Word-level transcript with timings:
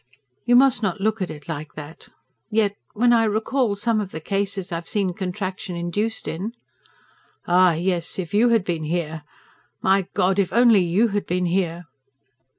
"You 0.47 0.55
must 0.55 0.81
not 0.81 0.99
look 0.99 1.21
at 1.21 1.29
it 1.29 1.47
like 1.47 1.73
that. 1.73 2.07
Yet, 2.49 2.75
when 2.93 3.13
I 3.13 3.23
recall 3.25 3.75
some 3.75 3.99
of 4.01 4.09
the 4.09 4.19
cases 4.19 4.71
I've 4.71 4.87
seen 4.87 5.13
contraction 5.13 5.75
induced 5.75 6.27
in..." 6.27 6.53
"Ah 7.47 7.73
yes, 7.73 8.17
if 8.17 8.33
you 8.33 8.49
had 8.49 8.63
been 8.63 8.85
here... 8.85 9.21
my 9.79 10.07
God, 10.15 10.39
if 10.39 10.51
only 10.51 10.81
you 10.81 11.09
had 11.09 11.27
been 11.27 11.45
here!" 11.45 11.83